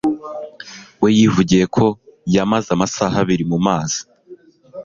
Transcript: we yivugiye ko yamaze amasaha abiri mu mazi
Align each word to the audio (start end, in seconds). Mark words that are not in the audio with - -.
we 1.01 1.09
yivugiye 1.17 1.65
ko 1.75 1.85
yamaze 2.35 2.69
amasaha 2.75 3.15
abiri 3.23 3.43
mu 3.51 3.57
mazi 3.65 4.01